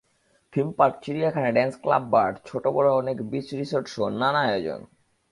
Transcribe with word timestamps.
Theme 0.53 0.67
park, 0.71 0.95
চিড়িয়াখানা, 1.03 1.49
dance 1.51 1.75
club, 1.83 2.03
bar, 2.09 2.31
ছোটবড় 2.45 2.89
অনেক 2.95 3.17
বিচ 3.31 3.47
রিসোর্টসহ 3.53 4.05
নানা 4.21 4.41
আয়োজন। 4.41 4.81